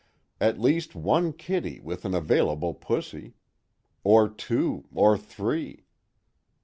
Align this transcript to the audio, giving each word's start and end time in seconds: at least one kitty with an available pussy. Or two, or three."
at 0.39 0.59
least 0.59 0.95
one 0.95 1.31
kitty 1.31 1.79
with 1.79 2.05
an 2.05 2.15
available 2.15 2.73
pussy. 2.73 3.35
Or 4.03 4.27
two, 4.27 4.87
or 4.91 5.15
three." 5.15 5.85